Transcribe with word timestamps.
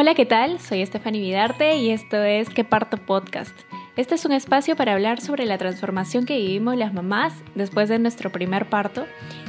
Hola, 0.00 0.14
¿qué 0.14 0.26
tal? 0.26 0.60
Soy 0.60 0.86
Stephanie 0.86 1.20
Vidarte 1.20 1.74
y 1.74 1.90
esto 1.90 2.22
es 2.22 2.50
Que 2.50 2.62
Parto 2.62 2.98
Podcast. 2.98 3.50
Este 3.96 4.14
es 4.14 4.24
un 4.24 4.30
espacio 4.30 4.76
para 4.76 4.92
hablar 4.92 5.20
sobre 5.20 5.44
la 5.44 5.58
transformación 5.58 6.24
que 6.24 6.38
vivimos 6.38 6.76
las 6.76 6.94
mamás 6.94 7.32
después 7.56 7.88
de 7.88 7.98
nuestro 7.98 8.30
primer 8.30 8.68
parto 8.68 9.06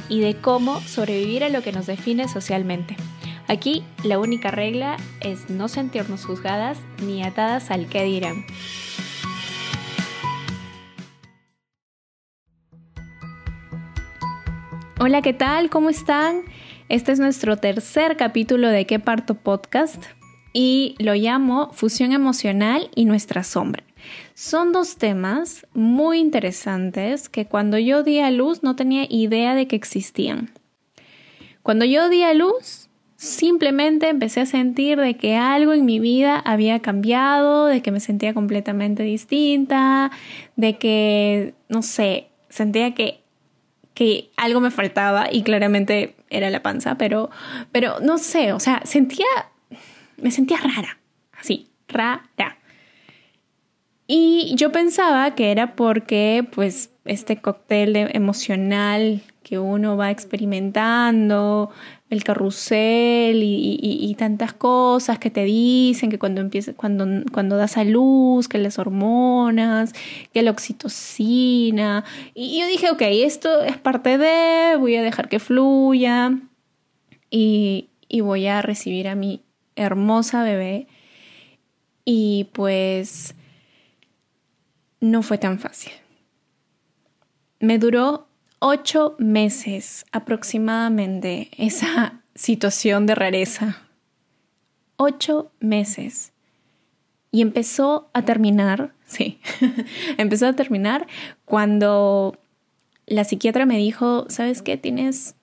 y 0.08 0.22
de 0.22 0.34
cómo 0.34 0.80
sobrevivir 0.80 1.44
a 1.44 1.50
lo 1.50 1.62
que 1.62 1.70
nos 1.70 1.86
define 1.86 2.26
socialmente. 2.26 2.96
Aquí 3.46 3.84
la 4.02 4.18
única 4.18 4.50
regla 4.50 4.96
es 5.20 5.50
no 5.50 5.68
sentirnos 5.68 6.24
juzgadas 6.24 6.80
ni 7.00 7.22
atadas 7.22 7.70
al 7.70 7.86
que 7.86 8.02
dirán. 8.02 8.44
Hola, 14.98 15.22
¿qué 15.22 15.32
tal? 15.32 15.70
¿Cómo 15.70 15.90
están? 15.90 16.40
Este 16.88 17.12
es 17.12 17.20
nuestro 17.20 17.56
tercer 17.56 18.16
capítulo 18.16 18.68
de 18.68 18.84
¿Qué 18.84 18.98
parto 18.98 19.36
podcast? 19.36 20.06
Y 20.52 20.96
lo 20.98 21.14
llamo 21.14 21.70
Fusión 21.72 22.12
Emocional 22.12 22.90
y 22.94 23.04
Nuestra 23.04 23.44
Sombra. 23.44 23.84
Son 24.34 24.72
dos 24.72 24.96
temas 24.96 25.66
muy 25.74 26.18
interesantes 26.18 27.28
que 27.28 27.46
cuando 27.46 27.78
yo 27.78 28.02
di 28.02 28.20
a 28.20 28.30
luz 28.30 28.62
no 28.62 28.74
tenía 28.74 29.06
idea 29.08 29.54
de 29.54 29.66
que 29.66 29.76
existían. 29.76 30.50
Cuando 31.62 31.84
yo 31.84 32.08
di 32.08 32.22
a 32.22 32.34
luz, 32.34 32.88
simplemente 33.16 34.08
empecé 34.08 34.40
a 34.40 34.46
sentir 34.46 34.98
de 34.98 35.14
que 35.16 35.36
algo 35.36 35.72
en 35.72 35.84
mi 35.84 36.00
vida 36.00 36.38
había 36.38 36.80
cambiado, 36.80 37.66
de 37.66 37.82
que 37.82 37.92
me 37.92 38.00
sentía 38.00 38.32
completamente 38.32 39.02
distinta, 39.02 40.10
de 40.56 40.78
que, 40.78 41.54
no 41.68 41.82
sé, 41.82 42.28
sentía 42.48 42.94
que 42.94 43.20
que 44.00 44.30
algo 44.38 44.60
me 44.60 44.70
faltaba 44.70 45.26
y 45.30 45.42
claramente 45.42 46.14
era 46.30 46.48
la 46.48 46.62
panza, 46.62 46.96
pero, 46.96 47.28
pero 47.70 48.00
no 48.00 48.16
sé, 48.16 48.54
o 48.54 48.58
sea, 48.58 48.80
sentía, 48.84 49.26
me 50.22 50.30
sentía 50.30 50.58
rara, 50.58 50.98
así, 51.32 51.68
rara. 51.88 52.58
Y 54.06 54.54
yo 54.56 54.72
pensaba 54.72 55.36
que 55.36 55.52
era 55.52 55.76
porque, 55.76 56.44
pues, 56.52 56.90
este 57.04 57.36
cóctel 57.36 57.96
emocional 57.96 59.22
que 59.44 59.58
uno 59.58 59.96
va 59.96 60.10
experimentando, 60.10 61.70
el 62.10 62.24
carrusel 62.24 63.40
y, 63.42 64.14
tantas 64.18 64.52
cosas 64.52 65.18
que 65.18 65.30
te 65.30 65.44
dicen 65.44 66.10
que 66.10 66.18
cuando 66.18 66.40
empieza, 66.40 66.74
cuando, 66.74 67.06
cuando 67.32 67.56
das 67.56 67.76
a 67.76 67.84
luz, 67.84 68.48
que 68.48 68.58
las 68.58 68.78
hormonas, 68.78 69.92
que 70.34 70.42
la 70.42 70.50
oxitocina. 70.50 72.04
Y 72.34 72.60
yo 72.60 72.66
dije, 72.66 72.90
ok, 72.90 73.02
esto 73.02 73.62
es 73.62 73.78
parte 73.78 74.18
de, 74.18 74.76
voy 74.76 74.96
a 74.96 75.02
dejar 75.02 75.28
que 75.28 75.38
fluya 75.38 76.32
y, 77.30 77.90
y 78.08 78.20
voy 78.20 78.46
a 78.46 78.60
recibir 78.60 79.08
a 79.08 79.14
mi 79.14 79.42
hermosa 79.80 80.42
bebé. 80.42 80.86
Y 82.04 82.48
pues 82.52 83.34
no 85.00 85.22
fue 85.22 85.38
tan 85.38 85.58
fácil. 85.58 85.92
Me 87.58 87.78
duró 87.78 88.28
ocho 88.58 89.16
meses 89.18 90.04
aproximadamente 90.12 91.50
esa 91.56 92.22
situación 92.34 93.06
de 93.06 93.14
rareza. 93.14 93.82
Ocho 94.96 95.50
meses. 95.60 96.32
Y 97.32 97.42
empezó 97.42 98.10
a 98.12 98.22
terminar, 98.22 98.92
sí, 99.06 99.40
empezó 100.18 100.46
a 100.46 100.52
terminar 100.54 101.06
cuando 101.44 102.38
la 103.06 103.24
psiquiatra 103.24 103.66
me 103.66 103.76
dijo, 103.76 104.26
¿sabes 104.28 104.62
qué? 104.62 104.76
Tienes, 104.76 105.34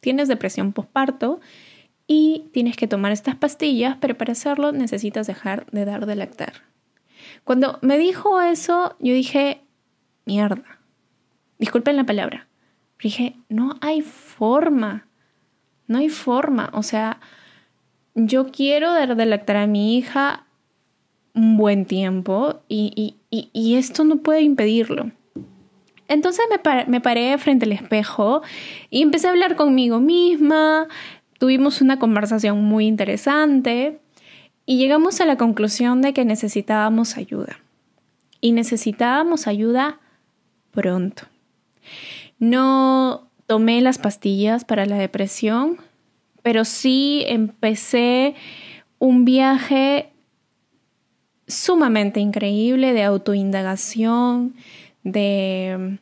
tienes 0.00 0.28
depresión 0.28 0.72
postparto 0.72 1.40
y 2.06 2.50
tienes 2.52 2.76
que 2.76 2.88
tomar 2.88 3.12
estas 3.12 3.36
pastillas, 3.36 3.96
pero 4.00 4.16
para 4.16 4.32
hacerlo 4.32 4.72
necesitas 4.72 5.26
dejar 5.26 5.66
de 5.70 5.84
dar 5.84 6.06
de 6.06 6.16
lactar. 6.16 6.52
Cuando 7.44 7.78
me 7.82 7.98
dijo 7.98 8.40
eso, 8.40 8.96
yo 9.00 9.14
dije, 9.14 9.60
mierda, 10.24 10.80
disculpen 11.58 11.96
la 11.96 12.04
palabra, 12.04 12.48
dije, 13.02 13.36
no 13.48 13.76
hay 13.80 14.02
forma, 14.02 15.06
no 15.86 15.98
hay 15.98 16.08
forma. 16.08 16.70
O 16.72 16.82
sea, 16.82 17.20
yo 18.14 18.50
quiero 18.50 18.92
dar 18.92 19.16
de 19.16 19.26
lactar 19.26 19.56
a 19.56 19.66
mi 19.66 19.96
hija 19.96 20.46
un 21.34 21.56
buen 21.56 21.84
tiempo 21.84 22.62
y, 22.68 23.16
esto 23.76 24.04
no 24.04 24.18
puede 24.18 24.42
impedirlo. 24.42 25.10
Entonces 26.06 26.44
me, 26.50 26.84
me 26.86 27.00
paré 27.00 27.36
frente 27.38 27.64
al 27.64 27.72
espejo 27.72 28.42
y 28.90 29.02
empecé 29.02 29.26
a 29.26 29.30
hablar 29.30 29.56
conmigo 29.56 30.00
misma. 30.00 30.86
Tuvimos 31.44 31.82
una 31.82 31.98
conversación 31.98 32.64
muy 32.64 32.86
interesante 32.86 33.98
y 34.64 34.78
llegamos 34.78 35.20
a 35.20 35.26
la 35.26 35.36
conclusión 35.36 36.00
de 36.00 36.14
que 36.14 36.24
necesitábamos 36.24 37.18
ayuda. 37.18 37.58
Y 38.40 38.52
necesitábamos 38.52 39.46
ayuda 39.46 40.00
pronto. 40.70 41.24
No 42.38 43.28
tomé 43.46 43.82
las 43.82 43.98
pastillas 43.98 44.64
para 44.64 44.86
la 44.86 44.96
depresión, 44.96 45.76
pero 46.42 46.64
sí 46.64 47.24
empecé 47.26 48.36
un 48.98 49.26
viaje 49.26 50.08
sumamente 51.46 52.20
increíble 52.20 52.94
de 52.94 53.02
autoindagación, 53.02 54.54
de, 55.02 55.98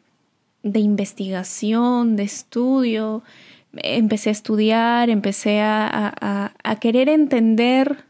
de 0.63 0.79
investigación, 0.79 2.15
de 2.15 2.23
estudio. 2.23 3.25
Empecé 3.75 4.31
a 4.31 4.33
estudiar, 4.33 5.11
empecé 5.11 5.61
a, 5.63 6.53
querer 6.81 7.09
entender 7.09 8.05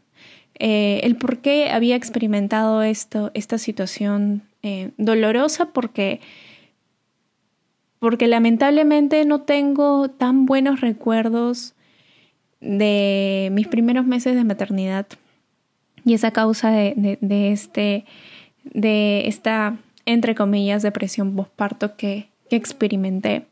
eh, 0.59 1.01
el 1.03 1.15
por 1.15 1.39
qué 1.39 1.69
había 1.69 1.95
experimentado 1.95 2.81
esto, 2.83 3.31
esta 3.33 3.57
situación 3.57 4.43
eh, 4.61 4.91
dolorosa, 4.97 5.67
porque 5.67 6.19
porque 8.03 8.27
lamentablemente 8.27 9.23
no 9.23 9.43
tengo 9.43 10.09
tan 10.09 10.45
buenos 10.45 10.81
recuerdos 10.81 11.73
de 12.59 13.47
mis 13.53 13.69
primeros 13.69 14.05
meses 14.05 14.35
de 14.35 14.43
maternidad 14.43 15.07
y 16.03 16.13
esa 16.13 16.31
causa 16.31 16.69
de, 16.69 17.17
este, 17.21 18.03
de 18.65 19.29
esta, 19.29 19.77
entre 20.05 20.35
comillas, 20.35 20.83
depresión 20.83 21.33
postparto 21.33 21.95
que, 21.95 22.27
que 22.49 22.57
experimenté. 22.57 23.45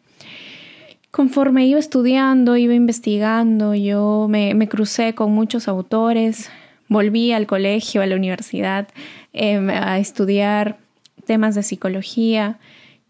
Conforme 1.12 1.66
iba 1.68 1.78
estudiando, 1.78 2.56
iba 2.56 2.74
investigando, 2.74 3.76
yo 3.76 4.28
me, 4.30 4.68
crucé 4.70 5.14
con 5.14 5.34
muchos 5.34 5.68
autores, 5.68 6.50
volví 6.88 7.34
al 7.34 7.48
colegio, 7.48 8.02
a 8.02 8.06
la 8.06 8.16
universidad, 8.16 8.88
em, 9.34 9.70
a 9.70 10.00
estudiar 10.00 10.78
temas 11.26 11.54
de 11.54 11.64
psicología, 11.64 12.60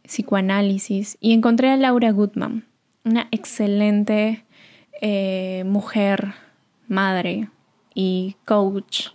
psicoanálisis 0.01 1.17
y 1.21 1.33
encontré 1.33 1.69
a 1.69 1.77
Laura 1.77 2.11
Goodman, 2.11 2.65
una 3.05 3.27
excelente 3.29 4.45
eh, 4.99 5.63
mujer, 5.67 6.33
madre 6.87 7.49
y 7.93 8.35
coach, 8.45 9.09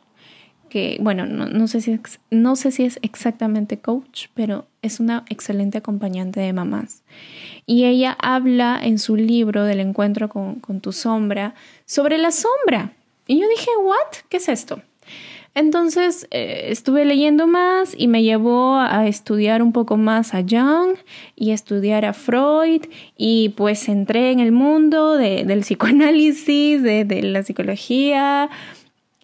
que 0.68 0.98
bueno, 1.00 1.26
no, 1.26 1.68
sé 1.68 1.80
si 1.80 1.98
no 2.30 2.56
sé 2.56 2.70
si 2.70 2.84
es 2.84 2.98
exactamente 3.02 3.78
coach, 3.78 4.26
pero 4.34 4.66
es 4.82 5.00
una 5.00 5.24
excelente 5.28 5.78
acompañante 5.78 6.40
de 6.40 6.52
mamás. 6.52 7.02
Y 7.66 7.84
ella 7.84 8.16
habla 8.20 8.78
en 8.80 8.98
su 8.98 9.16
libro 9.16 9.64
del 9.64 9.80
encuentro 9.80 10.28
con, 10.28 10.80
tu 10.80 10.92
sombra 10.92 11.54
sobre 11.84 12.16
la 12.16 12.30
sombra. 12.30 12.92
Y 13.26 13.40
yo 13.40 13.48
dije, 13.48 13.70
¿what? 13.82 14.22
¿Qué 14.28 14.36
es 14.36 14.48
esto? 14.48 14.80
Entonces 15.56 16.28
eh, 16.32 16.66
estuve 16.68 17.06
leyendo 17.06 17.46
más 17.46 17.94
y 17.96 18.08
me 18.08 18.22
llevó 18.22 18.76
a 18.76 19.06
estudiar 19.08 19.62
un 19.62 19.72
poco 19.72 19.96
más 19.96 20.34
a 20.34 20.42
Jung 20.42 20.96
y 21.34 21.52
estudiar 21.52 22.04
a 22.04 22.12
Freud 22.12 22.82
y 23.16 23.48
pues 23.56 23.88
entré 23.88 24.32
en 24.32 24.40
el 24.40 24.52
mundo 24.52 25.16
del 25.16 25.60
psicoanálisis, 25.60 26.82
de, 26.82 27.22
la 27.22 27.42
psicología 27.42 28.50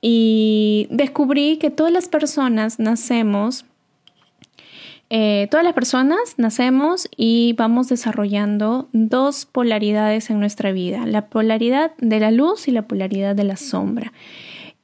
y 0.01 0.89
descubrí 0.91 1.59
que 1.59 1.71
todas 1.71 1.93
las 1.93 2.09
personas 2.09 2.79
nacemos 2.79 3.67
eh, 5.15 5.47
todas 5.51 5.63
las 5.63 5.75
personas 5.75 6.37
nacemos 6.39 7.07
y 7.15 7.55
vamos 7.59 7.91
desarrollando 7.91 8.89
dos 8.95 9.45
polaridades 9.45 10.31
en 10.31 10.41
nuestra 10.41 10.73
vida, 10.73 11.05
la 11.05 11.27
polaridad 11.27 11.93
de 11.99 12.19
la 12.19 12.31
luz 12.31 12.67
y 12.67 12.71
la 12.71 12.89
polaridad 12.89 13.37
de 13.37 13.45
la 13.45 13.57
sombra. 13.57 14.15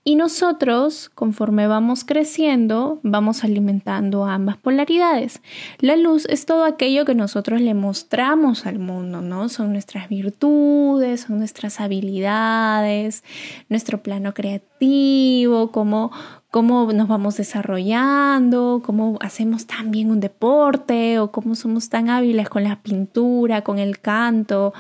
Y 0.04 0.14
nosotros, 0.14 1.10
conforme 1.14 1.66
vamos 1.66 2.04
creciendo, 2.04 2.98
vamos 3.02 3.44
alimentando 3.44 4.24
ambas 4.24 4.56
polaridades. 4.56 5.42
La 5.80 5.96
luz 5.96 6.24
es 6.30 6.46
todo 6.46 6.64
aquello 6.64 7.04
que 7.04 7.14
nosotros 7.14 7.60
le 7.60 7.74
mostramos 7.74 8.64
al 8.64 8.78
mundo, 8.78 9.20
¿no? 9.20 9.50
Son 9.50 9.72
nuestras 9.72 10.08
virtudes, 10.08 11.22
son 11.22 11.38
nuestras 11.38 11.80
habilidades, 11.80 13.22
nuestro 13.68 14.02
plano 14.02 14.32
creativo, 14.32 15.72
cómo, 15.72 16.10
cómo 16.50 16.90
nos 16.92 17.08
vamos 17.08 17.36
desarrollando, 17.36 18.80
cómo 18.84 19.18
hacemos 19.20 19.66
tan 19.66 19.90
bien 19.90 20.10
un 20.10 20.20
deporte 20.20 21.18
o 21.18 21.30
cómo 21.30 21.54
somos 21.54 21.90
tan 21.90 22.08
hábiles 22.08 22.48
con 22.48 22.64
la 22.64 22.80
pintura, 22.82 23.62
con 23.62 23.78
el 23.78 24.00
canto, 24.00 24.72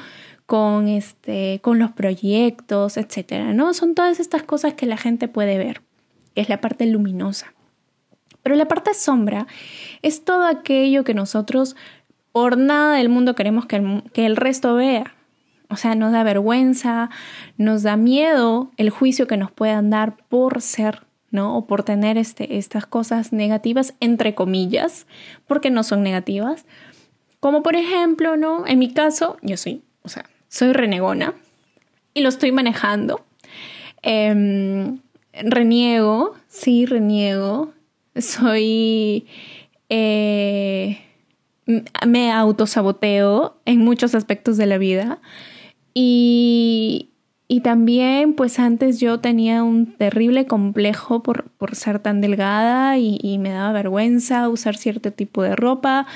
con, 0.48 0.88
este, 0.88 1.60
con 1.60 1.78
los 1.78 1.92
proyectos, 1.92 2.96
etcétera, 2.96 3.52
¿no? 3.52 3.74
Son 3.74 3.94
todas 3.94 4.18
estas 4.18 4.42
cosas 4.42 4.72
que 4.72 4.86
la 4.86 4.96
gente 4.96 5.28
puede 5.28 5.58
ver, 5.58 5.82
es 6.36 6.48
la 6.48 6.62
parte 6.62 6.86
luminosa. 6.86 7.52
Pero 8.42 8.56
la 8.56 8.66
parte 8.66 8.94
sombra 8.94 9.46
es 10.00 10.24
todo 10.24 10.46
aquello 10.46 11.04
que 11.04 11.12
nosotros 11.12 11.76
por 12.32 12.56
nada 12.56 12.96
del 12.96 13.10
mundo 13.10 13.34
queremos 13.34 13.66
que 13.66 13.76
el, 13.76 14.02
que 14.14 14.24
el 14.24 14.36
resto 14.36 14.74
vea. 14.74 15.14
O 15.68 15.76
sea, 15.76 15.94
nos 15.94 16.12
da 16.12 16.22
vergüenza, 16.22 17.10
nos 17.58 17.82
da 17.82 17.98
miedo 17.98 18.70
el 18.78 18.88
juicio 18.88 19.26
que 19.26 19.36
nos 19.36 19.50
puedan 19.50 19.90
dar 19.90 20.16
por 20.30 20.62
ser, 20.62 21.02
¿no? 21.30 21.58
O 21.58 21.66
por 21.66 21.82
tener 21.82 22.16
este, 22.16 22.56
estas 22.56 22.86
cosas 22.86 23.34
negativas, 23.34 23.92
entre 24.00 24.34
comillas, 24.34 25.06
porque 25.46 25.68
no 25.68 25.82
son 25.82 26.02
negativas. 26.02 26.64
Como 27.38 27.62
por 27.62 27.76
ejemplo, 27.76 28.38
¿no? 28.38 28.66
En 28.66 28.78
mi 28.78 28.94
caso, 28.94 29.36
yo 29.42 29.58
soy, 29.58 29.82
o 30.00 30.08
sea, 30.08 30.24
soy 30.48 30.72
renegona 30.72 31.34
y 32.14 32.20
lo 32.20 32.28
estoy 32.28 32.52
manejando. 32.52 33.24
Em, 34.02 35.00
reniego, 35.32 36.34
sí, 36.48 36.86
reniego. 36.86 37.72
Soy... 38.16 39.26
Eh, 39.90 40.98
me 42.06 42.32
autosaboteo 42.32 43.60
en 43.66 43.80
muchos 43.80 44.14
aspectos 44.14 44.56
de 44.56 44.66
la 44.66 44.78
vida. 44.78 45.20
Y, 45.92 47.10
y 47.46 47.60
también, 47.60 48.34
pues 48.34 48.58
antes 48.58 49.00
yo 49.00 49.20
tenía 49.20 49.62
un 49.62 49.86
terrible 49.96 50.46
complejo 50.46 51.22
por, 51.22 51.50
por 51.50 51.74
ser 51.74 51.98
tan 51.98 52.20
delgada 52.20 52.96
y, 52.98 53.18
y, 53.22 53.38
me 53.38 53.50
daba 53.50 53.72
vergüenza 53.72 54.48
usar 54.48 54.76
cierto 54.76 55.12
tipo 55.12 55.42
de 55.42 55.56
ropa 55.56 56.06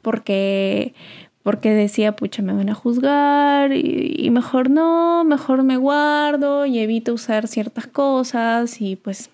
porque 0.00 0.94
porque 1.42 1.70
decía, 1.70 2.14
pucha, 2.14 2.42
me 2.42 2.52
van 2.52 2.68
a 2.68 2.74
juzgar 2.74 3.72
y, 3.72 4.30
mejor 4.30 4.70
no, 4.70 5.24
mejor 5.24 5.62
me 5.62 5.76
guardo 5.76 6.66
y 6.66 6.78
evito 6.78 7.14
usar 7.14 7.48
ciertas 7.48 7.86
cosas 7.86 8.80
y 8.80 8.96
pues... 8.96 9.30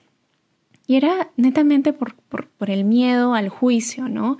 Y 0.86 0.96
era 0.96 1.28
netamente 1.36 1.92
por, 1.92 2.14
por, 2.14 2.70
el 2.70 2.84
miedo 2.84 3.34
al 3.34 3.50
juicio, 3.50 4.08
¿no? 4.08 4.38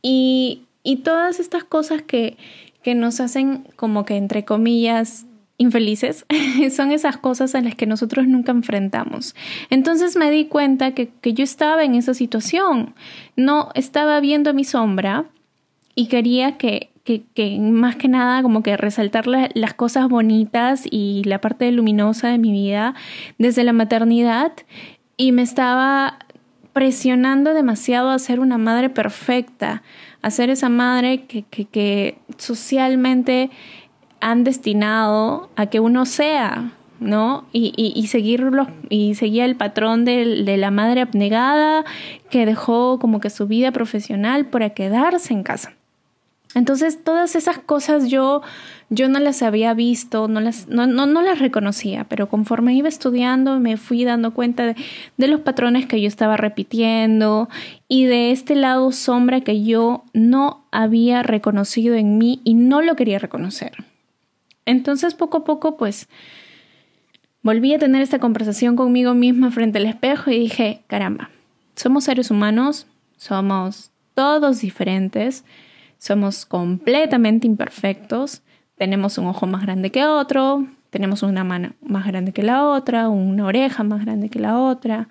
Y, 0.00 0.62
y 0.82 0.96
todas 0.96 1.40
estas 1.40 1.62
cosas 1.62 2.00
que, 2.00 2.38
que 2.82 2.94
nos 2.94 3.20
hacen 3.20 3.68
como 3.76 4.06
que, 4.06 4.16
entre 4.16 4.46
comillas, 4.46 5.26
infelices, 5.58 6.26
son 6.74 6.92
esas 6.92 7.16
cosas 7.16 7.54
a 7.54 7.60
las 7.60 7.74
que 7.74 7.86
nosotros 7.86 8.26
nunca 8.26 8.52
enfrentamos. 8.52 9.34
Entonces 9.70 10.16
me 10.16 10.30
di 10.30 10.46
cuenta 10.46 10.92
que, 10.92 11.08
que 11.20 11.32
yo 11.32 11.44
estaba 11.44 11.84
en 11.84 11.94
esa 11.94 12.14
situación, 12.14 12.94
no 13.36 13.70
estaba 13.74 14.20
viendo 14.20 14.54
mi 14.54 14.64
sombra 14.64 15.26
y 15.94 16.06
quería 16.06 16.56
que, 16.58 16.90
que, 17.04 17.58
más 17.60 17.96
que 17.96 18.08
nada 18.08 18.42
como 18.42 18.62
que 18.62 18.76
resaltar 18.76 19.26
las 19.26 19.74
cosas 19.74 20.08
bonitas 20.08 20.84
y 20.90 21.22
la 21.24 21.40
parte 21.40 21.70
luminosa 21.70 22.28
de 22.28 22.38
mi 22.38 22.50
vida 22.50 22.94
desde 23.38 23.62
la 23.62 23.74
maternidad 23.74 24.52
y 25.16 25.32
me 25.32 25.42
estaba 25.42 26.18
presionando 26.72 27.54
demasiado 27.54 28.10
a 28.10 28.18
ser 28.18 28.40
una 28.40 28.58
madre 28.58 28.90
perfecta, 28.90 29.82
a 30.22 30.30
ser 30.30 30.50
esa 30.50 30.68
madre 30.68 31.24
que, 31.26 31.44
que, 31.44 32.18
socialmente 32.38 33.50
han 34.20 34.42
destinado 34.42 35.50
a 35.54 35.66
que 35.66 35.80
uno 35.80 36.06
sea, 36.06 36.72
¿no? 36.98 37.44
Y, 37.52 37.72
y, 37.76 37.92
y, 37.94 38.06
seguirlo, 38.08 38.66
y 38.88 39.14
seguía 39.14 39.44
el 39.44 39.54
patrón 39.54 40.04
de, 40.04 40.56
la 40.56 40.70
madre 40.70 41.02
abnegada 41.02 41.84
que 42.30 42.46
dejó 42.46 42.98
como 42.98 43.20
que 43.20 43.30
su 43.30 43.46
vida 43.46 43.70
profesional 43.70 44.46
para 44.46 44.70
quedarse 44.70 45.32
en 45.32 45.42
casa. 45.42 45.74
Entonces, 46.54 47.02
todas 47.02 47.34
esas 47.34 47.58
cosas 47.58 48.08
yo, 48.08 48.42
yo 48.88 49.08
no 49.08 49.18
las 49.18 49.42
había 49.42 49.74
visto, 49.74 50.28
no 50.28 50.40
las, 50.40 50.68
no, 50.68 50.86
no, 50.86 51.06
no 51.06 51.20
las 51.20 51.40
reconocía, 51.40 52.04
pero 52.04 52.28
conforme 52.28 52.74
iba 52.74 52.88
estudiando 52.88 53.58
me 53.58 53.76
fui 53.76 54.04
dando 54.04 54.32
cuenta 54.32 54.66
de, 54.66 54.76
de, 55.16 55.28
los 55.28 55.40
patrones 55.40 55.86
que 55.86 56.00
yo 56.00 56.06
estaba 56.06 56.36
repitiendo 56.36 57.48
y 57.88 58.04
de 58.04 58.30
este 58.30 58.54
lado 58.54 58.92
sombra 58.92 59.40
que 59.40 59.64
yo 59.64 60.04
no 60.12 60.64
había 60.70 61.22
reconocido 61.24 61.96
en 61.96 62.18
mí 62.18 62.40
y 62.44 62.54
no 62.54 62.82
lo 62.82 62.94
quería 62.94 63.18
reconocer. 63.18 63.72
Entonces, 64.66 65.14
poco 65.14 65.38
a 65.38 65.44
poco, 65.44 65.76
pues, 65.76 66.08
volví 67.42 67.74
a 67.74 67.78
tener 67.78 68.00
esta 68.00 68.18
conversación 68.18 68.76
conmigo 68.76 69.14
misma 69.14 69.50
frente 69.50 69.78
al 69.78 69.86
espejo 69.86 70.30
y 70.30 70.38
dije, 70.38 70.82
caramba, 70.86 71.30
somos 71.76 72.04
seres 72.04 72.30
humanos, 72.30 72.86
somos 73.16 73.90
todos 74.14 74.60
diferentes, 74.60 75.44
somos 76.04 76.44
completamente 76.44 77.46
imperfectos, 77.46 78.42
tenemos 78.76 79.16
un 79.16 79.24
ojo 79.24 79.46
más 79.46 79.62
grande 79.62 79.90
que 79.90 80.04
otro, 80.04 80.68
tenemos 80.90 81.22
una 81.22 81.44
mano 81.44 81.72
más 81.80 82.06
grande 82.06 82.32
que 82.32 82.42
la 82.42 82.66
otra, 82.66 83.08
una 83.08 83.46
oreja 83.46 83.84
más 83.84 84.04
grande 84.04 84.28
que 84.28 84.38
la 84.38 84.58
otra. 84.60 85.08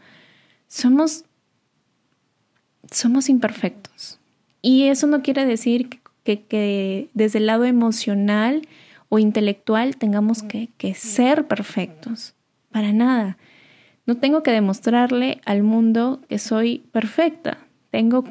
Somos, 0.68 1.26
somos 2.92 3.28
imperfectos. 3.28 4.20
Y 4.62 4.84
eso 4.84 5.08
no 5.08 5.24
quiere 5.24 5.48
decir 5.48 5.90
que, 6.24 6.44
que, 6.44 7.10
desde 7.16 7.40
el 7.40 7.48
lado 7.48 7.66
emocional 7.66 8.62
o 9.10 9.18
intelectual 9.18 9.98
tengamos 9.98 10.44
que, 10.44 10.70
que 10.78 10.94
ser 10.94 11.48
perfectos. 11.48 12.36
Para 12.72 12.94
nada. 12.94 13.40
No 14.06 14.18
tengo 14.18 14.44
que 14.44 14.52
demostrarle 14.52 15.42
al 15.46 15.64
mundo 15.64 16.22
que 16.30 16.38
soy 16.38 16.84
perfecta. 16.92 17.58
Tengo 17.90 18.26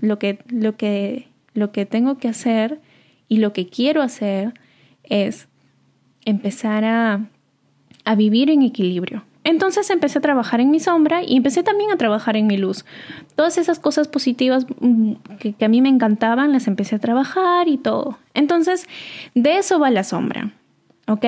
lo 0.00 0.18
que, 0.18 0.40
lo 0.48 0.76
que 0.76 1.27
lo 1.58 1.72
que 1.72 1.86
tengo 1.86 2.18
que 2.18 2.28
hacer 2.28 2.80
y 3.28 3.38
lo 3.38 3.52
que 3.52 3.66
quiero 3.66 4.02
hacer 4.02 4.54
es 5.04 5.48
empezar 6.24 6.84
a, 6.84 7.26
a 8.04 8.14
vivir 8.14 8.50
en 8.50 8.62
equilibrio. 8.62 9.24
Entonces 9.44 9.88
empecé 9.90 10.18
a 10.18 10.22
trabajar 10.22 10.60
en 10.60 10.70
mi 10.70 10.78
sombra 10.78 11.22
y 11.22 11.36
empecé 11.36 11.62
también 11.62 11.90
a 11.90 11.96
trabajar 11.96 12.36
en 12.36 12.46
mi 12.46 12.58
luz. 12.58 12.84
Todas 13.34 13.56
esas 13.56 13.78
cosas 13.78 14.08
positivas 14.08 14.66
mm, 14.80 15.12
que, 15.38 15.54
que, 15.54 15.64
a 15.64 15.68
mí 15.68 15.80
me 15.80 15.88
encantaban, 15.88 16.52
las 16.52 16.66
empecé 16.66 16.96
a 16.96 16.98
trabajar 16.98 17.68
y 17.68 17.78
todo. 17.78 18.18
Entonces, 18.34 18.86
de 19.34 19.58
eso 19.58 19.78
va 19.78 19.90
la 19.90 20.04
sombra. 20.04 20.52
¿Ok? 21.06 21.24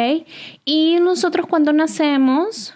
Y 0.67 0.99
nosotros 1.01 1.47
cuando 1.47 1.73
nacemos, 1.73 2.75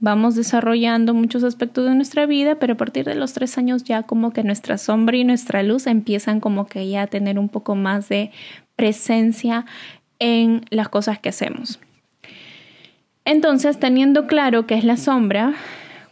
vamos 0.00 0.34
desarrollando 0.34 1.14
muchos 1.14 1.42
aspectos 1.44 1.86
de 1.86 1.94
nuestra 1.94 2.26
vida, 2.26 2.56
pero 2.56 2.74
a 2.74 2.76
partir 2.76 3.04
de 3.04 3.14
los 3.14 3.32
tres 3.32 3.58
años 3.58 3.84
ya 3.84 4.04
como 4.04 4.32
que 4.32 4.44
nuestra 4.44 4.78
sombra 4.78 5.16
y 5.16 5.24
nuestra 5.24 5.62
luz 5.62 5.86
empiezan 5.86 6.40
como 6.40 6.66
que 6.66 6.88
ya 6.88 7.02
a 7.02 7.06
tener 7.06 7.38
un 7.38 7.48
poco 7.48 7.74
más 7.74 8.08
de 8.08 8.30
presencia 8.76 9.66
en 10.18 10.64
las 10.70 10.88
cosas 10.88 11.18
que 11.18 11.30
hacemos. 11.30 11.80
Entonces, 13.24 13.78
teniendo 13.78 14.26
claro 14.26 14.66
que 14.66 14.74
es 14.74 14.84
la 14.84 14.96
sombra, 14.96 15.54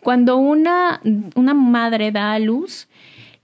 cuando 0.00 0.36
una, 0.36 1.00
una 1.34 1.54
madre 1.54 2.12
da 2.12 2.32
a 2.32 2.38
luz, 2.38 2.88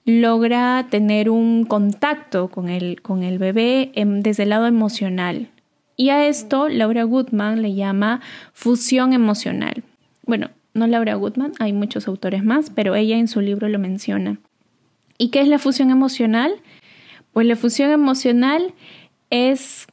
logra 0.05 0.87
tener 0.91 1.31
un 1.31 1.65
contacto 1.65 2.49
con 2.49 2.69
el, 2.69 3.01
con 3.01 3.23
el 3.23 3.39
bebé 3.39 3.93
desde 3.95 4.43
el 4.43 4.51
lado 4.51 4.67
emocional. 4.67 5.49
Y 5.97 6.11
a 6.11 6.27
esto 6.27 6.69
Laura 6.69 7.05
Goodman 7.05 7.63
le 7.63 7.75
llama 7.75 8.21
fusión 8.53 9.13
emocional 9.13 9.85
bueno, 10.25 10.51
no 10.75 10.87
Laura 10.87 11.15
Goodman, 11.15 11.53
hay 11.59 11.73
muchos 11.73 12.09
autores 12.09 12.45
más, 12.45 12.71
pero 12.71 12.95
ella 12.95 13.17
en 13.17 13.29
su 13.29 13.41
libro 13.41 13.69
lo 13.69 13.79
menciona. 13.79 14.39
¿Y 15.19 15.29
qué 15.29 15.41
es 15.41 15.49
la 15.49 15.59
fusión 15.59 15.91
emocional? 15.91 16.55
Pues 17.33 17.47
la 17.47 17.57
fusión 17.57 17.91
emocional 17.91 18.75
es, 19.31 19.87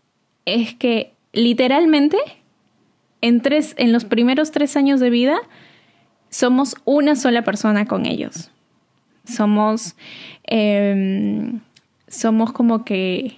es 0.45 0.74
que 0.75 1.13
literalmente 1.33 2.17
en, 3.21 3.41
tres, 3.41 3.75
en 3.77 3.91
los 3.91 4.05
primeros 4.05 4.51
tres 4.51 4.75
años 4.77 5.00
de 5.00 5.09
vida 5.09 5.39
somos 6.29 6.75
una 6.86 7.15
sola 7.15 7.43
persona 7.43 7.86
con 7.86 8.05
ellos. 8.05 8.51
Somos, 9.25 9.95
eh, 10.48 11.51
somos 12.07 12.51
como 12.51 12.86
que, 12.86 13.38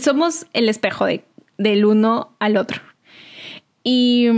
somos 0.00 0.46
el 0.52 0.68
espejo 0.68 1.06
de, 1.06 1.24
del 1.58 1.84
uno 1.84 2.30
al 2.38 2.56
otro. 2.56 2.80
Y 3.82 4.28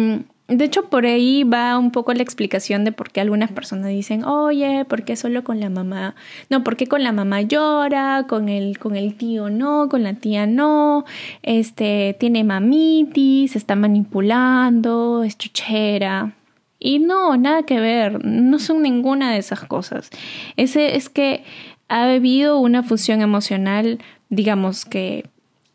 de 0.56 0.64
hecho, 0.64 0.84
por 0.88 1.06
ahí 1.06 1.44
va 1.44 1.78
un 1.78 1.90
poco 1.90 2.12
la 2.12 2.22
explicación 2.22 2.84
de 2.84 2.92
por 2.92 3.10
qué 3.10 3.20
algunas 3.20 3.50
personas 3.50 3.88
dicen, 3.88 4.24
oye, 4.24 4.84
¿por 4.84 5.04
qué 5.04 5.16
solo 5.16 5.44
con 5.44 5.60
la 5.60 5.70
mamá? 5.70 6.14
No, 6.50 6.64
¿por 6.64 6.76
qué 6.76 6.86
con 6.86 7.02
la 7.02 7.12
mamá 7.12 7.42
llora? 7.42 8.26
Con 8.28 8.48
el, 8.48 8.78
con 8.78 8.96
el 8.96 9.14
tío 9.14 9.50
no, 9.50 9.88
con 9.88 10.02
la 10.02 10.14
tía 10.14 10.46
no, 10.46 11.04
este, 11.42 12.16
tiene 12.18 12.44
mamitis, 12.44 13.56
está 13.56 13.76
manipulando, 13.76 15.22
es 15.24 15.38
chuchera. 15.38 16.32
Y 16.78 16.98
no, 16.98 17.36
nada 17.36 17.62
que 17.62 17.78
ver, 17.78 18.24
no 18.24 18.58
son 18.58 18.82
ninguna 18.82 19.32
de 19.32 19.38
esas 19.38 19.64
cosas. 19.64 20.10
Ese 20.56 20.96
es 20.96 21.08
que 21.08 21.44
ha 21.88 22.10
habido 22.10 22.58
una 22.58 22.82
fusión 22.82 23.20
emocional, 23.20 23.98
digamos 24.30 24.84
que 24.84 25.26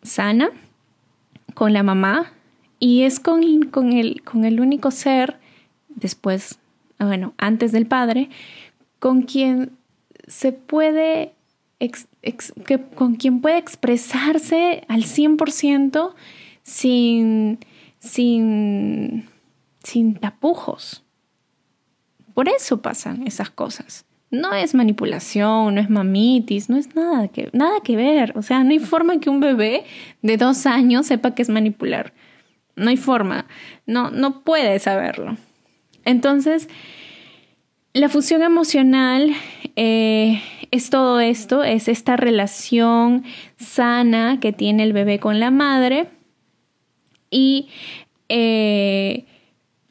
sana, 0.04 0.50
con 1.54 1.74
la 1.74 1.84
mamá, 1.84 2.34
y 2.80 3.04
es 3.04 3.20
con, 3.20 3.64
con, 3.64 3.94
el, 3.94 4.22
con 4.24 4.46
el 4.46 4.60
único 4.60 4.92
ser, 4.92 5.40
después, 5.90 6.60
bueno, 7.00 7.34
antes 7.38 7.72
del 7.72 7.88
Padre, 7.88 8.30
con 9.00 9.24
quien 9.24 9.72
se 10.28 10.52
puede, 10.52 11.34
que, 11.80 12.80
con 12.96 13.16
quien 13.16 13.42
puede 13.42 13.58
expresarse 13.58 14.84
al 14.88 15.04
100% 15.04 16.14
sin, 16.64 17.60
sin, 18.00 19.26
sin 19.84 20.16
tapujos. 20.16 21.04
Por 22.34 22.50
eso 22.50 22.82
pasan 22.82 23.26
esas 23.26 23.50
cosas. 23.50 24.06
No 24.30 24.54
es 24.54 24.76
manipulación, 24.76 25.76
no 25.76 25.82
es 25.82 25.90
mamitis, 25.90 26.70
no 26.70 26.76
es 26.76 26.94
nada 26.96 27.30
que, 27.30 27.50
nada 27.54 27.80
que 27.82 27.96
ver. 27.96 28.38
O 28.38 28.42
sea, 28.42 28.64
no 28.64 28.72
hay 28.72 28.80
forma 28.80 29.20
que 29.20 29.30
un 29.30 29.40
bebé 29.40 29.86
de 30.22 30.38
dos 30.38 30.66
años 30.66 31.08
sepa 31.08 31.34
que 31.34 31.42
es 31.42 31.50
manipular. 31.50 32.14
No 32.78 32.90
hay 32.90 32.98
forma. 32.98 33.46
No, 33.86 34.10
no 34.12 34.42
puede 34.42 34.80
saberlo. 34.80 35.36
Entonces, 36.06 36.70
la 37.94 38.08
fusión 38.08 38.44
emocional 38.44 39.32
eh, 39.76 40.42
es 40.72 40.90
todo 40.90 41.20
esto, 41.20 41.64
es 41.64 41.88
esta 41.88 42.16
relación 42.16 43.24
sana 43.58 44.40
que 44.40 44.54
tiene 44.54 44.84
el 44.84 44.94
bebé 44.94 45.20
con 45.20 45.40
la 45.40 45.52
madre 45.52 46.08
y 47.30 47.70
eh, 48.30 49.26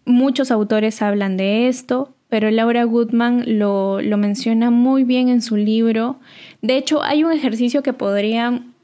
muchos 0.05 0.51
autores 0.51 1.03
hablan 1.03 1.37
de 1.37 1.69
esto, 1.69 2.15
pero 2.29 2.51
Laura 2.51 2.85
Goodman 2.85 3.59
lo, 3.59 4.01
lo, 4.01 4.17
menciona 4.17 4.71
muy 4.71 5.05
bien 5.05 5.29
en 5.29 5.43
su 5.43 5.57
libro. 5.57 6.19
De 6.63 6.77
hecho, 6.77 7.03
hay 7.03 7.25
un 7.25 7.33
ejercicio 7.33 7.83
que 7.83 7.93
podrían, 7.93 8.75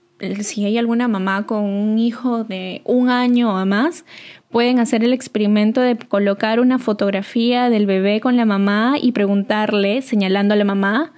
si 0.41 0.65
hay 0.65 0.79
alguna 0.79 1.09
mamá 1.09 1.47
con 1.47 1.65
un 1.65 1.99
hijo 1.99 2.45
de 2.45 2.83
un 2.85 3.11
año 3.11 3.55
o 3.55 3.67
más, 3.67 4.05
pueden 4.51 4.79
hacer 4.79 5.03
el 5.03 5.13
experimento 5.13 5.81
de 5.81 5.97
colocar 5.97 6.61
una 6.61 6.79
fotografía 6.79 7.71
del 7.71 7.87
bebé 7.87 8.21
con 8.21 8.37
la 8.37 8.45
mamá 8.45 8.95
y 9.01 9.13
preguntarle, 9.13 10.03
señalando 10.03 10.55
a 10.55 10.57
la 10.57 10.65
mamá, 10.65 11.13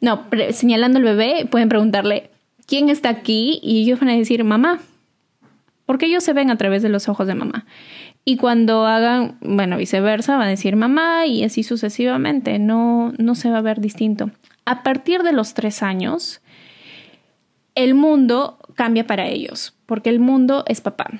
no, 0.00 0.26
señalando 0.52 0.98
al 0.98 1.04
bebé, 1.04 1.46
pueden 1.50 1.68
preguntarle, 1.68 2.30
¿quién 2.66 2.88
está 2.88 3.10
aquí? 3.10 3.60
Y 3.62 3.82
ellos 3.82 4.00
van 4.00 4.08
a 4.08 4.16
decir, 4.16 4.42
mamá, 4.44 4.80
porque 5.84 6.06
ellos 6.06 6.24
se 6.24 6.32
ven 6.32 6.50
a 6.50 6.56
través 6.56 6.82
de 6.82 6.88
los 6.88 7.08
ojos 7.08 7.26
de 7.26 7.34
mamá. 7.34 7.66
Y 8.24 8.36
cuando 8.36 8.86
hagan, 8.86 9.36
bueno, 9.40 9.76
viceversa, 9.76 10.36
van 10.36 10.46
a 10.46 10.50
decir 10.50 10.76
mamá 10.76 11.26
y 11.26 11.42
así 11.42 11.62
sucesivamente, 11.62 12.58
no, 12.58 13.12
no 13.18 13.34
se 13.34 13.50
va 13.50 13.58
a 13.58 13.62
ver 13.62 13.80
distinto. 13.80 14.30
A 14.64 14.82
partir 14.82 15.22
de 15.22 15.32
los 15.32 15.52
tres 15.54 15.82
años, 15.82 16.40
el 17.84 17.94
mundo 17.94 18.58
cambia 18.74 19.06
para 19.06 19.26
ellos, 19.28 19.74
porque 19.86 20.10
el 20.10 20.20
mundo 20.20 20.64
es 20.66 20.80
papá. 20.80 21.10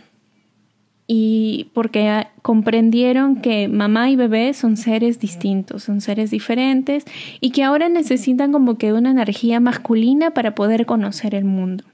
Y 1.06 1.70
porque 1.74 2.28
comprendieron 2.42 3.40
que 3.40 3.66
mamá 3.66 4.10
y 4.10 4.16
bebé 4.16 4.54
son 4.54 4.76
seres 4.76 5.18
distintos, 5.18 5.82
son 5.82 6.00
seres 6.00 6.30
diferentes 6.30 7.04
y 7.40 7.50
que 7.50 7.64
ahora 7.64 7.88
necesitan 7.88 8.52
como 8.52 8.78
que 8.78 8.92
una 8.92 9.10
energía 9.10 9.58
masculina 9.58 10.30
para 10.32 10.54
poder 10.54 10.86
conocer 10.86 11.34
el 11.34 11.44
mundo. 11.44 11.84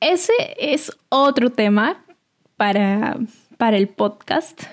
Ese 0.00 0.34
es 0.58 0.92
otro 1.08 1.50
tema 1.50 2.04
para, 2.56 3.16
para 3.56 3.78
el 3.78 3.88
podcast, 3.88 4.64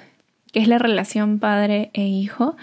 que 0.51 0.59
es 0.59 0.67
la 0.67 0.79
relación 0.79 1.39
padre 1.39 1.91
e 1.93 2.07
hijo. 2.07 2.57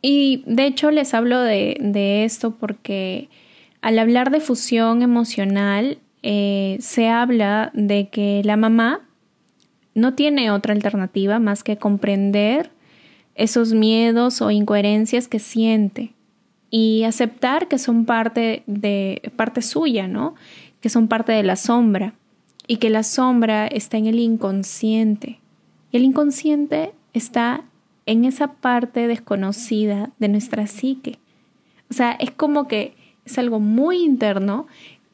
Y 0.00 0.44
de 0.46 0.64
hecho 0.64 0.90
les 0.90 1.12
hablo 1.12 1.42
de, 1.42 1.76
de 1.80 2.24
esto 2.24 2.52
porque 2.52 3.28
al 3.84 3.98
hablar 3.98 4.30
de 4.30 4.40
fusión 4.40 5.02
emocional 5.02 5.98
eh, 6.22 6.78
se 6.80 7.08
habla 7.08 7.70
de 7.74 8.08
que 8.08 8.40
la 8.42 8.56
mamá 8.56 9.02
no 9.94 10.14
tiene 10.14 10.50
otra 10.50 10.72
alternativa 10.72 11.38
más 11.38 11.62
que 11.62 11.76
comprender 11.76 12.70
esos 13.34 13.74
miedos 13.74 14.40
o 14.40 14.50
incoherencias 14.50 15.28
que 15.28 15.38
siente 15.38 16.14
y 16.70 17.02
aceptar 17.02 17.68
que 17.68 17.76
son 17.76 18.06
parte 18.06 18.62
de 18.66 19.30
parte 19.36 19.60
suya, 19.60 20.08
¿no? 20.08 20.34
Que 20.80 20.88
son 20.88 21.06
parte 21.06 21.32
de 21.32 21.42
la 21.42 21.56
sombra 21.56 22.14
y 22.66 22.78
que 22.78 22.88
la 22.88 23.02
sombra 23.02 23.66
está 23.66 23.98
en 23.98 24.06
el 24.06 24.18
inconsciente. 24.18 25.40
Y 25.92 25.98
el 25.98 26.04
inconsciente 26.04 26.94
está 27.12 27.64
en 28.06 28.24
esa 28.24 28.54
parte 28.54 29.08
desconocida 29.08 30.10
de 30.18 30.28
nuestra 30.28 30.66
psique. 30.66 31.18
O 31.90 31.92
sea, 31.92 32.12
es 32.12 32.30
como 32.30 32.66
que 32.66 33.03
es 33.24 33.38
algo 33.38 33.60
muy 33.60 34.02
interno 34.04 34.66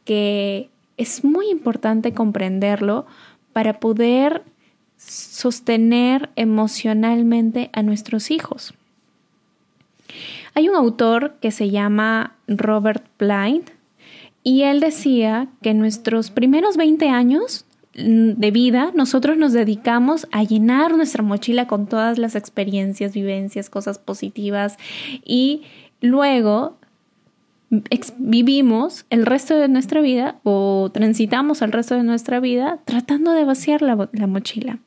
que 0.05 0.69
es 0.97 1.25
muy 1.25 1.49
importante 1.51 2.13
comprenderlo 2.13 3.07
para 3.53 3.81
poder 3.81 4.43
sostener 4.97 6.31
emocionalmente 6.37 7.71
a 7.73 7.83
nuestros 7.83 8.31
hijos. 8.31 8.75
Hay 10.55 10.69
un 10.69 10.75
autor 10.75 11.35
que 11.41 11.51
se 11.53 11.71
llama 11.71 12.35
Robert 12.49 13.05
Blind 13.19 13.71
y 14.43 14.63
él 14.63 14.81
decía 14.81 15.49
que 15.63 15.71
en 15.71 15.79
nuestros 15.79 16.31
primeros 16.31 16.77
20 16.77 17.09
años 17.09 17.65
de 17.95 18.51
vida 18.51 18.93
nosotros 18.95 19.37
nos 19.37 19.53
dedicamos 19.53 20.27
a 20.33 20.43
llenar 20.43 20.97
nuestra 20.97 21.23
mochila 21.23 21.67
con 21.67 21.87
todas 21.87 22.19
las 22.19 22.35
experiencias, 22.35 23.13
vivencias, 23.15 23.69
cosas 23.69 23.99
positivas 23.99 24.77
y 25.25 25.63
luego 26.01 26.77
vivimos 28.19 29.07
el 29.11 29.27
resto 29.27 29.55
de 29.57 29.69
nuestra 29.69 30.01
vida 30.01 30.41
o 30.43 30.91
transitamos 30.93 31.63
el 31.63 31.73
resto 31.73 31.95
de 31.95 32.03
nuestra 32.03 32.41
vida 32.41 32.81
tratando 32.85 33.33
de 33.33 33.45
vaciar 33.45 33.83
la, 33.83 33.97
mochila. 34.27 34.79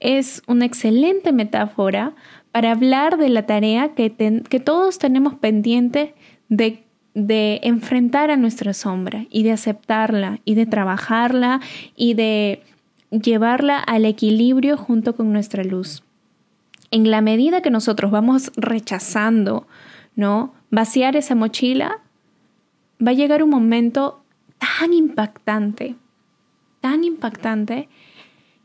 Es 0.00 0.42
una 0.48 0.64
excelente 0.64 1.32
metáfora 1.32 2.14
para 2.50 2.72
hablar 2.72 3.16
de 3.16 3.28
la 3.28 3.46
tarea 3.46 3.94
que, 3.94 4.12
que 4.48 4.60
todos 4.60 4.98
tenemos 4.98 5.34
pendiente 5.34 6.14
de 6.48 6.82
de 7.14 7.60
enfrentar 7.62 8.30
a 8.30 8.36
nuestra 8.36 8.72
sombra 8.72 9.26
y 9.30 9.42
de 9.42 9.52
aceptarla 9.52 10.40
y 10.44 10.54
de 10.54 10.66
trabajarla 10.66 11.60
y 11.96 12.14
de 12.14 12.62
llevarla 13.10 13.78
al 13.78 14.04
equilibrio 14.04 14.76
junto 14.76 15.14
con 15.14 15.32
nuestra 15.32 15.64
luz. 15.64 16.02
En 16.90 17.10
la 17.10 17.20
medida 17.20 17.60
que 17.62 17.70
nosotros 17.70 18.10
vamos 18.10 18.52
rechazando, 18.56 19.66
¿no? 20.16 20.54
Vaciar 20.70 21.16
esa 21.16 21.34
mochila, 21.34 22.00
va 23.04 23.10
a 23.10 23.14
llegar 23.14 23.42
un 23.42 23.50
momento 23.50 24.22
tan 24.58 24.92
impactante, 24.92 25.96
tan 26.80 27.04
impactante, 27.04 27.88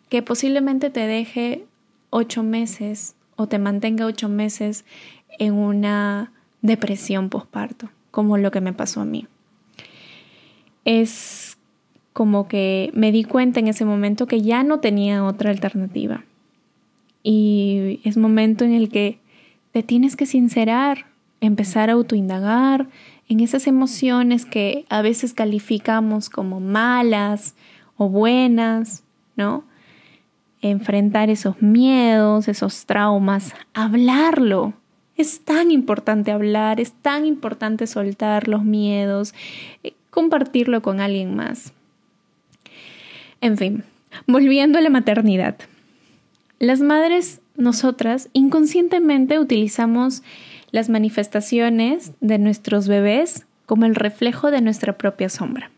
que 0.10 0.22
posiblemente 0.22 0.90
te 0.90 1.02
deje 1.08 1.66
ocho 2.10 2.44
meses 2.44 3.16
o 3.36 3.48
te 3.48 3.60
mantenga 3.60 4.06
ocho 4.06 4.30
meses 4.30 4.86
en 5.40 5.54
una 5.54 6.32
depresión 6.62 7.30
postparto 7.30 7.90
como 8.12 8.38
lo 8.38 8.52
que 8.52 8.62
me 8.62 8.74
pasó 8.74 9.02
a 9.02 9.06
mí. 9.06 9.28
Es 10.86 11.58
como 12.14 12.48
que 12.48 12.90
me 12.96 13.12
di 13.12 13.24
cuenta 13.24 13.60
en 13.60 13.68
ese 13.68 13.86
momento 13.86 14.26
que 14.26 14.42
ya 14.42 14.64
no 14.64 14.80
tenía 14.80 15.24
otra 15.24 15.52
alternativa. 15.52 16.24
Y 17.22 18.00
es 18.04 18.18
momento 18.18 18.66
en 18.66 18.74
el 18.74 18.90
que 18.90 19.20
te 19.72 19.84
tienes 19.84 20.16
que 20.16 20.26
sincerar, 20.26 21.07
empezar 21.42 21.90
a 21.90 21.94
autoindagar 21.94 22.88
en 23.30 23.40
esas 23.40 23.68
emociones 23.68 24.46
que 24.46 24.86
a 24.90 25.02
veces 25.02 25.34
calificamos 25.34 26.30
como 26.30 26.60
malas 26.60 27.56
o 27.98 28.10
buenas, 28.10 29.04
¿no? 29.36 29.64
Enfrentar 30.62 31.30
esos 31.30 31.62
miedos, 31.62 32.48
esos 32.48 32.86
traumas, 32.86 33.54
hablarlo, 33.74 34.74
es 35.18 35.40
tan 35.40 35.72
importante 35.72 36.32
hablar, 36.32 36.80
es 36.80 36.94
tan 36.94 37.26
importante 37.26 37.88
soltar 37.88 38.48
los 38.48 38.64
miedos, 38.64 39.34
eh, 39.84 39.94
compartirlo 40.12 40.82
con 40.84 41.00
alguien 41.00 41.36
más. 41.36 41.74
En 43.42 43.58
fin, 43.58 43.84
volviendo 44.28 44.78
a 44.78 44.82
la 44.82 44.92
maternidad. 44.92 45.58
Las 46.60 46.82
madres, 46.82 47.42
nosotras, 47.56 48.30
inconscientemente 48.34 49.40
utilizamos 49.40 50.24
las 50.78 50.90
manifestaciones 50.90 52.12
de 52.22 52.38
nuestros 52.38 52.88
bebés 52.88 53.48
como 53.66 53.86
el 53.86 53.96
reflejo 53.96 54.52
de 54.52 54.62
nuestra 54.62 54.96
propia 54.96 55.28
sombra, 55.28 55.72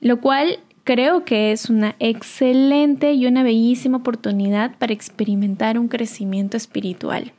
lo 0.00 0.20
cual 0.20 0.60
creo 0.84 1.24
que 1.24 1.50
es 1.50 1.68
una 1.68 1.96
excelente 1.98 3.12
y 3.14 3.26
una 3.26 3.42
bellísima 3.42 3.98
oportunidad 3.98 4.78
para 4.78 4.92
experimentar 4.92 5.80
un 5.80 5.88
crecimiento 5.88 6.56
espiritual. 6.56 7.32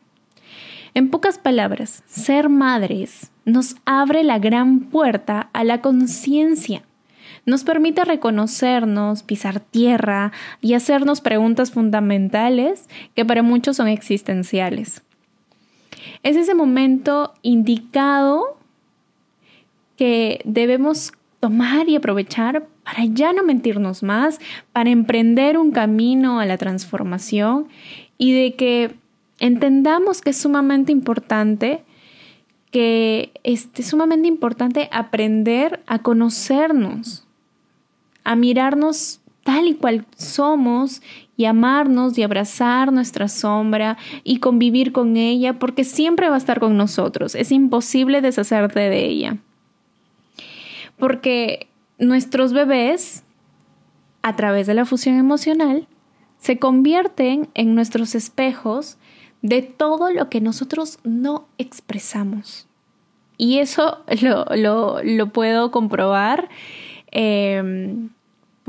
En 0.94 1.10
pocas 1.10 1.38
palabras, 1.38 2.04
ser 2.08 2.50
madres 2.50 3.32
nos 3.46 3.78
abre 3.86 4.26
la 4.26 4.38
gran 4.38 4.82
puerta 4.82 5.50
a 5.54 5.64
la 5.64 5.80
conciencia. 5.80 6.84
Nos 7.46 7.64
permite 7.64 8.04
reconocernos, 8.04 9.24
pisar 9.24 9.62
tierra 9.62 10.34
y 10.60 10.74
hacernos 10.74 11.22
preguntas 11.22 11.72
fundamentales 11.72 12.90
que 13.16 13.24
para 13.24 13.44
muchos 13.44 13.78
son 13.78 13.88
existenciales. 13.88 15.04
Es 16.24 16.36
ese 16.36 16.56
momento 16.56 17.34
indicado 17.42 18.58
que 19.98 20.42
debemos 20.46 21.12
tomar 21.40 21.88
y 21.90 21.96
aprovechar 21.96 22.68
para 22.84 23.06
ya 23.06 23.34
no 23.34 23.44
mentirnos 23.44 24.04
más, 24.04 24.40
para 24.72 24.90
emprender 24.90 25.58
un 25.58 25.72
camino 25.72 26.40
a 26.40 26.46
la 26.46 26.58
transformación 26.58 27.68
y 28.18 28.34
de 28.34 28.56
que 28.56 28.96
entendamos 29.40 30.22
que 30.22 30.32
es 30.32 30.38
sumamente 30.38 30.92
importante 30.92 31.84
que 32.72 33.32
es 33.44 33.70
sumamente 33.82 34.28
importante 34.28 34.90
aprender 34.92 35.82
a 35.88 36.00
conocernos, 36.00 37.26
a 38.24 38.36
mirarnos 38.36 39.22
tal 39.44 39.68
y 39.68 39.76
cual 39.76 40.06
somos 40.16 41.02
y 41.38 41.46
amarnos 41.46 42.18
y 42.18 42.24
abrazar 42.24 42.92
nuestra 42.92 43.28
sombra 43.28 43.98
y 44.24 44.40
convivir 44.40 44.92
con 44.92 45.16
ella 45.16 45.58
porque 45.58 45.84
siempre 45.84 46.30
va 46.30 46.36
a 46.36 46.40
estar 46.40 46.60
con 46.60 46.76
nosotros. 46.76 47.34
Es 47.36 47.52
imposible 47.52 48.22
deshacerte 48.22 48.80
de 48.80 49.06
ella. 49.06 49.38
Porque 50.98 51.68
nuestros 51.98 52.52
bebés, 52.52 53.24
a 54.22 54.36
través 54.36 54.68
de 54.68 54.74
la 54.74 54.86
fusión 54.86 55.16
emocional, 55.16 55.88
se 56.40 56.60
convierten 56.60 57.50
en 57.54 57.76
nuestros 57.76 58.16
espejos 58.16 58.98
de 59.42 59.62
todo 59.62 60.12
lo 60.12 60.30
que 60.30 60.42
nosotros 60.42 61.00
no 61.04 61.48
expresamos. 61.58 62.68
Y 63.38 63.60
eso 63.60 64.00
lo, 64.22 65.30
puedo 65.32 65.72
comprobar. 65.72 66.50
Em, 67.12 68.10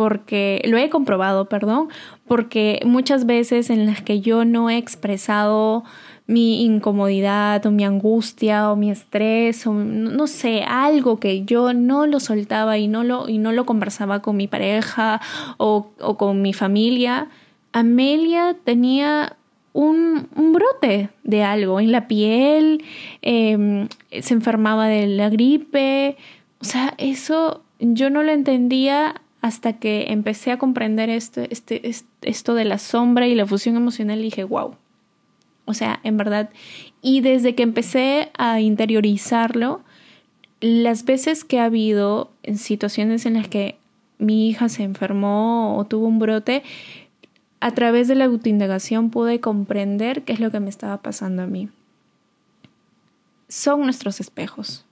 porque 0.00 0.62
lo 0.64 0.78
he 0.78 0.88
comprobado, 0.88 1.50
perdón, 1.50 1.88
porque 2.26 2.80
muchas 2.86 3.26
veces 3.26 3.68
en 3.68 3.84
las 3.84 4.00
que 4.00 4.22
yo 4.22 4.46
no 4.46 4.70
he 4.70 4.78
expresado 4.78 5.84
mi 6.26 6.64
incomodidad 6.64 7.66
o 7.66 7.70
mi 7.70 7.84
angustia 7.84 8.72
o 8.72 8.76
mi 8.76 8.90
estrés 8.90 9.66
o 9.66 9.74
no 9.74 10.26
sé, 10.26 10.62
algo 10.66 11.20
que 11.20 11.44
yo 11.44 11.74
no 11.74 12.06
lo 12.06 12.18
soltaba 12.18 12.78
y 12.78 12.88
no 12.88 13.04
lo, 13.04 13.28
y 13.28 13.36
no 13.36 13.52
lo 13.52 13.66
conversaba 13.66 14.22
con 14.22 14.38
mi 14.38 14.48
pareja 14.48 15.20
o, 15.58 15.90
con 16.16 16.40
mi 16.40 16.54
familia, 16.54 17.28
Amelia 17.74 18.56
tenía 18.64 19.36
un, 19.74 20.28
brote 20.34 21.10
de 21.24 21.44
algo 21.44 21.78
en 21.78 21.92
la 21.92 22.08
piel, 22.08 22.84
em, 23.20 23.86
se 24.18 24.32
enfermaba 24.32 24.86
de 24.86 25.08
la 25.08 25.28
gripe, 25.28 26.16
o 26.58 26.64
sea, 26.64 26.94
eso 26.96 27.64
yo 27.80 28.08
no 28.08 28.22
lo 28.22 28.32
entendía 28.32 29.20
hasta 29.40 29.74
que 29.74 30.12
empecé 30.12 30.52
a 30.52 30.58
comprender 30.58 31.08
esto, 31.08 31.42
este, 31.48 31.90
esto 32.22 32.54
de 32.54 32.64
la 32.64 32.78
sombra 32.78 33.26
y 33.26 33.34
la 33.34 33.46
fusión 33.46 33.76
emocional 33.76 34.18
y 34.20 34.24
dije, 34.24 34.44
wow. 34.44 34.76
O 35.64 35.74
sea, 35.74 36.00
en 36.02 36.16
verdad. 36.16 36.50
Y 37.00 37.20
desde 37.20 37.54
que 37.54 37.62
empecé 37.62 38.30
a 38.36 38.60
interiorizarlo, 38.60 39.82
las 40.60 41.04
veces 41.04 41.44
que 41.44 41.58
ha 41.58 41.66
habido 41.66 42.30
situaciones 42.54 43.24
en 43.24 43.34
las 43.34 43.48
que 43.48 43.78
mi 44.18 44.48
hija 44.48 44.68
se 44.68 44.82
enfermó 44.82 45.78
o 45.78 45.86
tuvo 45.86 46.06
un 46.06 46.18
brote, 46.18 46.62
a 47.60 47.70
través 47.72 48.08
de 48.08 48.14
la 48.14 48.26
autoindagación 48.26 49.10
pude 49.10 49.40
comprender 49.40 50.22
qué 50.22 50.32
es 50.32 50.40
lo 50.40 50.50
que 50.50 50.60
me 50.60 50.70
estaba 50.70 50.98
pasando 50.98 51.42
a 51.42 51.46
mí. 51.46 51.68
Son 53.48 53.80
nuestros 53.82 54.20
espejos. 54.20 54.84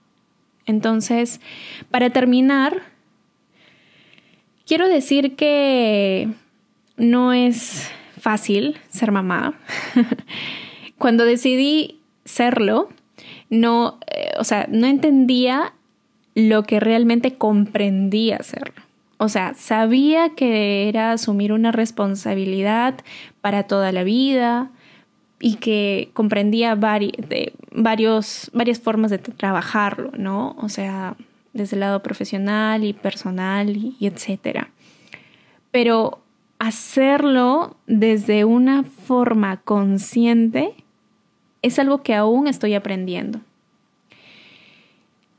Entonces, 0.66 1.40
para 1.90 2.10
terminar, 2.10 2.82
Quiero 4.68 4.86
decir 4.86 5.34
que 5.34 6.28
no 6.98 7.32
es 7.32 7.90
fácil 8.20 8.76
ser 8.90 9.12
mamá. 9.12 9.58
Cuando 10.98 11.24
decidí 11.24 12.00
serlo, 12.26 12.90
no, 13.48 13.98
eh, 14.14 14.32
o 14.38 14.44
sea, 14.44 14.66
no 14.70 14.86
entendía 14.86 15.72
lo 16.34 16.64
que 16.64 16.80
realmente 16.80 17.38
comprendía 17.38 18.42
serlo. 18.42 18.82
O 19.16 19.30
sea, 19.30 19.54
sabía 19.54 20.34
que 20.36 20.90
era 20.90 21.12
asumir 21.12 21.54
una 21.54 21.72
responsabilidad 21.72 22.96
para 23.40 23.62
toda 23.62 23.90
la 23.90 24.04
vida 24.04 24.70
y 25.40 25.54
que 25.54 26.10
comprendía 26.12 26.76
de 26.76 27.54
varios, 27.72 28.50
varias 28.52 28.80
formas 28.80 29.10
de 29.10 29.16
trabajarlo, 29.16 30.12
¿no? 30.18 30.56
O 30.60 30.68
sea, 30.68 31.16
desde 31.58 31.76
el 31.76 31.80
lado 31.80 32.02
profesional 32.02 32.84
y 32.84 32.94
personal 32.94 33.76
y, 33.76 33.96
etcétera. 34.00 34.70
Pero 35.70 36.20
hacerlo 36.58 37.76
desde 37.86 38.44
una 38.44 38.84
forma 38.84 39.58
consciente 39.58 40.74
es 41.62 41.78
algo 41.78 42.02
que 42.02 42.14
aún 42.14 42.48
estoy 42.48 42.74
aprendiendo. 42.74 43.40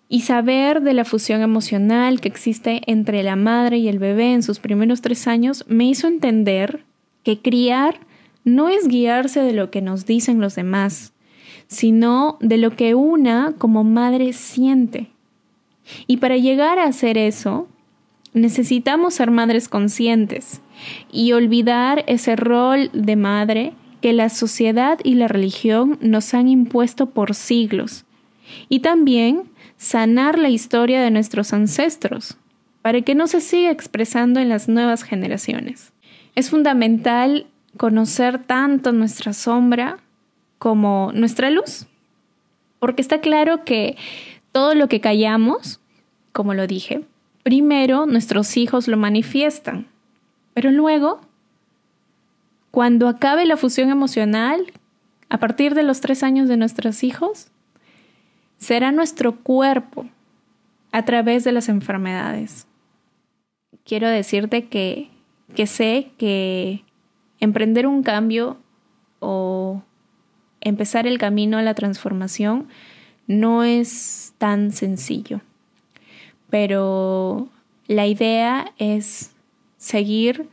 Y 0.08 0.22
saber 0.22 0.82
de 0.82 0.94
la 0.94 1.06
fusión 1.06 1.42
emocional 1.42 2.20
que 2.20 2.28
existe 2.28 2.82
entre 2.88 3.22
la 3.24 3.36
madre 3.36 3.78
y 3.78 3.88
el 3.88 4.00
bebé 4.00 4.34
en 4.34 4.44
sus 4.44 4.60
primeros 4.60 5.02
tres 5.02 5.28
años 5.28 5.66
me 5.68 5.86
hizo 5.86 6.08
entender 6.08 6.84
que 7.24 7.40
criar 7.40 8.00
no 8.44 8.70
es 8.70 8.88
guiarse 8.88 9.42
de 9.42 9.54
lo 9.54 9.70
que 9.70 9.82
nos 9.82 10.06
dicen 10.06 10.42
los 10.42 10.56
demás, 10.56 11.14
sino 11.68 12.38
de 12.42 12.58
lo 12.58 12.76
que 12.76 12.96
una 12.96 13.54
como 13.58 13.84
madre 13.84 14.34
siente. 14.34 15.12
Y 16.08 16.18
para 16.18 16.38
llegar 16.38 16.80
a 16.80 16.86
hacer 16.86 17.18
eso, 17.18 17.68
necesitamos 18.34 19.16
ser 19.16 19.32
madres 19.32 19.70
conscientes 19.70 20.62
y 21.12 21.32
olvidar 21.34 22.04
ese 22.08 22.36
rol 22.36 22.90
de 22.94 23.16
madre 23.16 23.74
que 24.02 24.14
la 24.14 24.30
sociedad 24.30 25.00
y 25.04 25.16
la 25.16 25.28
religión 25.28 25.98
nos 26.02 26.34
han 26.34 26.48
impuesto 26.48 27.08
por 27.08 27.36
siglos. 27.36 28.06
Y 28.70 28.80
también 28.80 29.44
sanar 29.78 30.40
la 30.40 30.50
historia 30.50 31.02
de 31.02 31.12
nuestros 31.12 31.54
ancestros 31.54 32.38
para 32.82 33.02
que 33.02 33.16
no 33.16 33.28
se 33.28 33.42
siga 33.42 33.72
expresando 33.72 34.40
en 34.40 34.50
las 34.50 34.70
nuevas 34.70 35.04
generaciones. 35.04 35.94
Es 36.36 36.50
fundamental 36.50 37.48
conocer 37.78 38.40
tanto 38.44 38.92
nuestra 38.92 39.34
sombra 39.34 40.00
como 40.58 41.12
nuestra 41.14 41.50
luz, 41.50 41.88
porque 42.80 43.02
está 43.02 43.22
claro 43.22 43.64
que 43.64 43.98
todo 44.52 44.76
lo 44.76 44.88
que 44.88 45.02
callamos, 45.02 45.79
como 46.40 46.54
lo 46.54 46.68
dije, 46.68 47.02
primero 47.44 48.06
nuestros 48.06 48.56
hijos 48.56 48.88
lo 48.88 48.96
manifiestan, 48.96 49.88
pero 50.54 50.72
luego, 50.72 51.20
cuando 52.72 53.10
acabe 53.10 53.46
la 53.46 53.58
fusión 53.58 53.90
emocional, 53.90 54.72
a 55.28 55.38
partir 55.40 55.76
de 55.76 55.84
los 55.84 56.00
tres 56.00 56.24
años 56.24 56.48
de 56.48 56.56
nuestros 56.56 57.04
hijos, 57.04 57.50
será 58.58 58.94
nuestro 58.94 59.36
cuerpo 59.36 60.08
a 60.94 61.04
través 61.04 61.44
de 61.44 61.52
las 61.52 61.68
enfermedades. 61.68 62.68
Quiero 63.84 64.08
decirte 64.08 64.70
que, 64.70 65.10
que 65.56 65.68
sé 65.68 66.12
que 66.18 66.86
emprender 67.42 67.86
un 67.86 68.02
cambio 68.02 68.56
o 69.20 69.84
empezar 70.62 71.06
el 71.06 71.18
camino 71.18 71.58
a 71.58 71.64
la 71.64 71.74
transformación 71.74 72.70
no 73.28 73.66
es 73.66 74.34
tan 74.38 74.72
sencillo, 74.72 75.42
pero 76.50 77.48
la 77.88 78.08
idea 78.08 78.72
es 78.78 79.32
seguir 79.78 80.50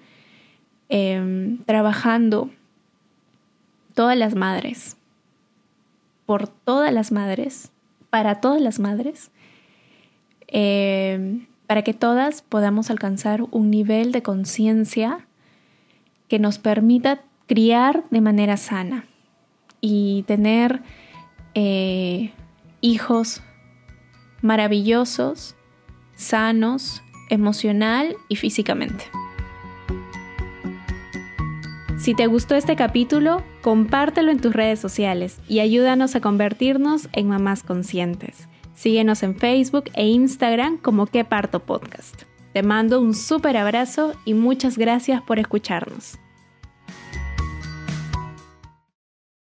em, 0.89 1.59
trabajando 1.65 2.51
todas 3.95 4.17
las 4.17 4.35
madres, 4.35 4.97
por 6.27 6.49
todas 6.49 6.93
las 6.93 7.13
madres, 7.13 7.73
para 8.11 8.41
todas 8.41 8.61
las 8.61 8.79
madres, 8.79 9.31
em, 10.49 11.47
para 11.67 11.83
que 11.83 11.95
todas 11.95 12.43
podamos 12.43 12.91
alcanzar 12.91 13.43
un 13.51 13.71
nivel 13.71 14.13
de 14.13 14.23
conciencia 14.23 15.27
que 16.29 16.39
nos 16.39 16.59
permita 16.59 17.23
criar 17.47 18.05
de 18.11 18.21
manera 18.21 18.57
sana 18.57 19.05
y 19.81 20.25
tener 20.27 20.83
eh, 21.55 22.33
hijos 22.81 23.43
maravillosos, 24.43 25.57
sanos, 26.17 27.03
emocional 27.31 28.17
y 28.29 28.37
físicamente. 28.37 29.05
Si 31.99 32.15
te 32.15 32.27
gustó 32.27 32.55
este 32.55 32.77
capítulo, 32.77 33.43
compártelo 33.63 34.31
en 34.31 34.41
tus 34.41 34.53
redes 34.53 34.79
sociales 34.79 35.41
y 35.49 35.61
ayúdanos 35.61 36.15
a 36.15 36.21
convertirnos 36.21 37.09
en 37.13 37.29
mamás 37.29 37.63
conscientes. 37.63 38.49
Síguenos 38.75 39.23
en 39.23 39.35
Facebook 39.35 39.85
e 39.95 40.07
Instagram 40.07 40.77
como 40.77 41.07
Que 41.07 41.25
Parto 41.25 41.61
Podcast. 41.61 42.23
Te 42.53 42.63
mando 42.63 43.01
un 43.01 43.15
súper 43.15 43.57
abrazo 43.57 44.13
y 44.25 44.35
muchas 44.35 44.79
gracias 44.79 45.23
por 45.23 45.39
escucharnos. 45.39 46.19